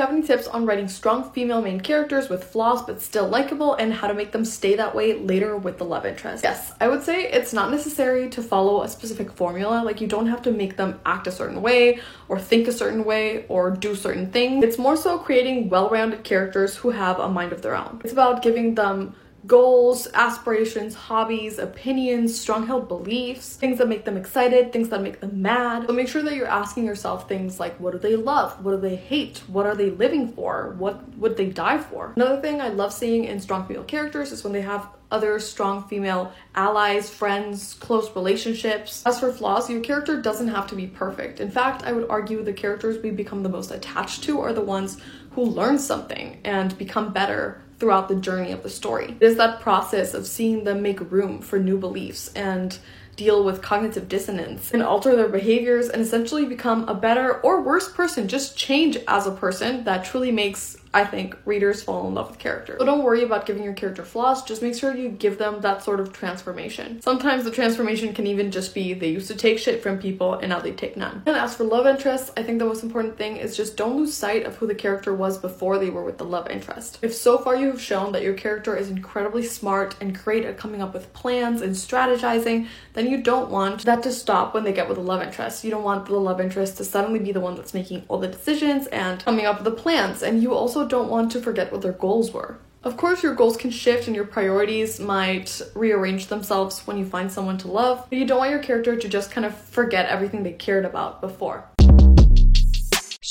have 0.00 0.10
any 0.10 0.22
tips 0.22 0.46
on 0.46 0.66
writing 0.66 0.88
strong 0.88 1.30
female 1.30 1.62
main 1.62 1.80
characters 1.80 2.28
with 2.28 2.44
flaws 2.44 2.82
but 2.82 3.00
still 3.00 3.28
likable 3.28 3.74
and 3.74 3.92
how 3.92 4.08
to 4.08 4.14
make 4.14 4.32
them 4.32 4.44
stay 4.44 4.74
that 4.76 4.94
way 4.94 5.14
later 5.14 5.56
with 5.56 5.78
the 5.78 5.84
love 5.84 6.06
interest? 6.06 6.42
Yes, 6.42 6.72
I 6.80 6.88
would 6.88 7.02
say 7.02 7.24
it's 7.30 7.52
not 7.52 7.70
necessary 7.70 8.28
to 8.30 8.42
follow 8.42 8.82
a 8.82 8.88
specific 8.88 9.32
formula. 9.32 9.82
Like, 9.84 10.00
you 10.00 10.06
don't 10.06 10.26
have 10.26 10.42
to 10.42 10.52
make 10.52 10.76
them 10.76 11.00
act 11.04 11.26
a 11.26 11.32
certain 11.32 11.62
way 11.62 12.00
or 12.28 12.38
think 12.38 12.68
a 12.68 12.72
certain 12.72 13.04
way 13.04 13.44
or 13.48 13.70
do 13.70 13.94
certain 13.94 14.30
things. 14.30 14.64
It's 14.64 14.78
more 14.78 14.96
so 14.96 15.18
creating 15.18 15.68
well 15.68 15.88
rounded 15.88 16.24
characters 16.24 16.76
who 16.76 16.90
have 16.90 17.18
a 17.18 17.28
mind 17.28 17.52
of 17.52 17.62
their 17.62 17.76
own. 17.76 18.00
It's 18.02 18.12
about 18.12 18.42
giving 18.42 18.74
them 18.74 19.14
goals, 19.46 20.06
aspirations, 20.14 20.94
hobbies, 20.94 21.58
opinions, 21.58 22.38
strong 22.38 22.66
held 22.66 22.88
beliefs, 22.88 23.56
things 23.56 23.78
that 23.78 23.88
make 23.88 24.04
them 24.04 24.16
excited, 24.16 24.72
things 24.72 24.88
that 24.90 25.02
make 25.02 25.20
them 25.20 25.40
mad. 25.40 25.86
So 25.86 25.92
make 25.92 26.08
sure 26.08 26.22
that 26.22 26.34
you're 26.34 26.46
asking 26.46 26.84
yourself 26.84 27.28
things 27.28 27.58
like 27.58 27.78
what 27.80 27.92
do 27.92 27.98
they 27.98 28.16
love? 28.16 28.62
What 28.64 28.72
do 28.72 28.76
they 28.78 28.96
hate? 28.96 29.38
What 29.46 29.66
are 29.66 29.74
they 29.74 29.90
living 29.90 30.32
for? 30.32 30.74
What 30.78 31.16
would 31.16 31.36
they 31.36 31.46
die 31.46 31.78
for? 31.78 32.12
Another 32.16 32.40
thing 32.40 32.60
I 32.60 32.68
love 32.68 32.92
seeing 32.92 33.24
in 33.24 33.40
strong 33.40 33.66
female 33.66 33.84
characters 33.84 34.32
is 34.32 34.44
when 34.44 34.52
they 34.52 34.60
have 34.60 34.88
other 35.10 35.40
strong 35.40 35.88
female 35.88 36.32
allies, 36.54 37.10
friends, 37.10 37.74
close 37.74 38.14
relationships. 38.14 39.02
As 39.06 39.18
for 39.18 39.32
flaws, 39.32 39.68
your 39.68 39.80
character 39.80 40.20
doesn't 40.20 40.48
have 40.48 40.68
to 40.68 40.76
be 40.76 40.86
perfect. 40.86 41.40
In 41.40 41.50
fact, 41.50 41.82
I 41.82 41.92
would 41.92 42.08
argue 42.08 42.42
the 42.42 42.52
characters 42.52 43.02
we 43.02 43.10
become 43.10 43.42
the 43.42 43.48
most 43.48 43.72
attached 43.72 44.22
to 44.24 44.40
are 44.40 44.52
the 44.52 44.60
ones 44.60 44.98
who 45.32 45.42
learn 45.42 45.78
something 45.78 46.40
and 46.44 46.76
become 46.78 47.12
better 47.12 47.62
throughout 47.80 48.08
the 48.08 48.14
journey 48.14 48.52
of 48.52 48.62
the 48.62 48.70
story. 48.70 49.16
It 49.18 49.26
is 49.26 49.36
that 49.36 49.60
process 49.60 50.14
of 50.14 50.26
seeing 50.26 50.64
them 50.64 50.82
make 50.82 51.00
room 51.10 51.40
for 51.40 51.58
new 51.58 51.78
beliefs 51.78 52.30
and 52.34 52.78
deal 53.20 53.44
with 53.44 53.60
cognitive 53.60 54.08
dissonance 54.08 54.72
and 54.72 54.82
alter 54.82 55.14
their 55.14 55.28
behaviors 55.28 55.90
and 55.90 56.00
essentially 56.00 56.46
become 56.46 56.88
a 56.88 56.94
better 56.94 57.34
or 57.42 57.60
worse 57.60 57.92
person, 57.92 58.26
just 58.26 58.56
change 58.56 58.96
as 59.06 59.26
a 59.26 59.30
person 59.30 59.84
that 59.84 60.06
truly 60.06 60.32
makes 60.32 60.78
I 60.92 61.04
think 61.04 61.36
readers 61.44 61.82
fall 61.82 62.08
in 62.08 62.14
love 62.14 62.30
with 62.30 62.38
characters. 62.40 62.78
So 62.80 62.84
don't 62.84 63.04
worry 63.04 63.22
about 63.22 63.46
giving 63.46 63.62
your 63.62 63.74
character 63.74 64.04
flaws, 64.04 64.42
just 64.42 64.60
make 64.60 64.74
sure 64.74 64.94
you 64.94 65.08
give 65.08 65.38
them 65.38 65.60
that 65.60 65.84
sort 65.84 66.00
of 66.00 66.12
transformation. 66.12 67.00
Sometimes 67.00 67.44
the 67.44 67.52
transformation 67.52 68.12
can 68.12 68.26
even 68.26 68.50
just 68.50 68.74
be 68.74 68.92
they 68.94 69.10
used 69.10 69.28
to 69.28 69.36
take 69.36 69.58
shit 69.58 69.82
from 69.82 69.98
people 69.98 70.34
and 70.34 70.48
now 70.48 70.58
they 70.58 70.72
take 70.72 70.96
none. 70.96 71.22
And 71.26 71.36
as 71.36 71.54
for 71.54 71.62
love 71.62 71.86
interests, 71.86 72.32
I 72.36 72.42
think 72.42 72.58
the 72.58 72.64
most 72.64 72.82
important 72.82 73.16
thing 73.16 73.36
is 73.36 73.56
just 73.56 73.76
don't 73.76 73.98
lose 73.98 74.12
sight 74.12 74.44
of 74.44 74.56
who 74.56 74.66
the 74.66 74.74
character 74.74 75.14
was 75.14 75.38
before 75.38 75.78
they 75.78 75.90
were 75.90 76.04
with 76.04 76.18
the 76.18 76.24
love 76.24 76.48
interest. 76.48 76.98
If 77.02 77.14
so 77.14 77.38
far 77.38 77.54
you 77.54 77.68
have 77.68 77.80
shown 77.80 78.10
that 78.12 78.22
your 78.22 78.34
character 78.34 78.76
is 78.76 78.90
incredibly 78.90 79.44
smart 79.44 79.94
and 80.00 80.18
great 80.18 80.44
at 80.44 80.58
coming 80.58 80.82
up 80.82 80.92
with 80.92 81.12
plans 81.12 81.62
and 81.62 81.72
strategizing, 81.72 82.66
then 82.94 83.08
you 83.10 83.20
don't 83.20 83.50
want 83.50 83.84
that 83.86 84.04
to 84.04 84.12
stop 84.12 84.54
when 84.54 84.62
they 84.62 84.72
get 84.72 84.88
with 84.88 84.96
a 84.96 85.00
love 85.00 85.20
interest. 85.20 85.64
You 85.64 85.72
don't 85.72 85.82
want 85.82 86.06
the 86.06 86.14
love 86.14 86.40
interest 86.40 86.76
to 86.76 86.84
suddenly 86.84 87.18
be 87.18 87.32
the 87.32 87.40
one 87.40 87.56
that's 87.56 87.74
making 87.74 88.04
all 88.06 88.18
the 88.18 88.28
decisions 88.28 88.86
and 88.86 89.24
coming 89.24 89.46
up 89.46 89.56
with 89.56 89.64
the 89.64 89.82
plans. 89.82 90.22
And 90.22 90.40
you 90.40 90.54
also 90.54 90.86
don't 90.86 91.10
want 91.10 91.32
to 91.32 91.42
forget 91.42 91.72
what 91.72 91.82
their 91.82 91.92
goals 91.92 92.32
were. 92.32 92.58
Of 92.84 92.96
course, 92.96 93.22
your 93.24 93.34
goals 93.34 93.56
can 93.56 93.70
shift 93.70 94.06
and 94.06 94.14
your 94.14 94.24
priorities 94.24 95.00
might 95.00 95.60
rearrange 95.74 96.28
themselves 96.28 96.86
when 96.86 96.96
you 96.98 97.04
find 97.04 97.30
someone 97.30 97.58
to 97.58 97.68
love, 97.68 98.06
but 98.08 98.16
you 98.16 98.26
don't 98.26 98.38
want 98.38 98.52
your 98.52 98.62
character 98.62 98.96
to 98.96 99.08
just 99.08 99.32
kind 99.32 99.44
of 99.44 99.54
forget 99.54 100.06
everything 100.06 100.44
they 100.44 100.52
cared 100.52 100.84
about 100.84 101.20
before. 101.20 101.68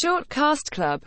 Short 0.02 0.30
Cast 0.30 0.72
Club 0.72 0.97